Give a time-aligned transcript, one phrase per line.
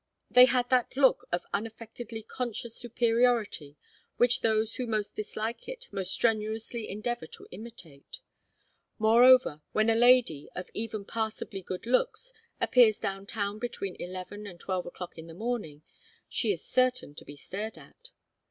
[0.31, 3.77] They had that look of unaffectedly conscious superiority
[4.17, 8.17] which those who most dislike it most strenuously endeavour to imitate.
[8.97, 14.59] Moreover, when a lady, of even passably good looks, appears down town between eleven and
[14.59, 15.83] twelve o'clock in the morning,
[16.27, 18.09] she is certain to be stared at.